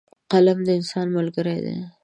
قلم 0.31 0.59
د 0.67 0.69
انسان 0.79 1.07
ملګری 1.17 1.57
دی. 1.65 1.77